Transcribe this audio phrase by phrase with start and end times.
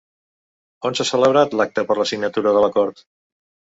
[0.89, 3.05] On s'ha celebrat l'acte per la signatura de l'acord?